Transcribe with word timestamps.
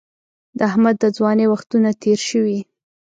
د 0.57 0.59
احمد 0.69 0.95
د 0.99 1.05
ځوانۍ 1.17 1.45
وختونه 1.49 1.89
تېر 2.03 2.19
شوي. 2.29 2.59